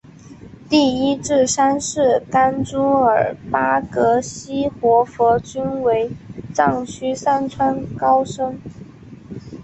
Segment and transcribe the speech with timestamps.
[0.67, 6.09] 第一至三世甘珠尔巴格西活佛均为
[6.55, 8.57] 藏区散川高僧。